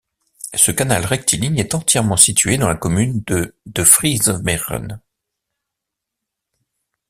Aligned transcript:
Ce 0.55 0.71
canal 0.71 1.05
rectiligne 1.05 1.59
est 1.59 1.75
entièrement 1.75 2.17
situé 2.17 2.57
dans 2.57 2.67
la 2.67 2.73
commune 2.75 3.21
de 3.27 3.55
De 3.67 3.83
Friese 3.83 4.29
Meren. 4.43 4.99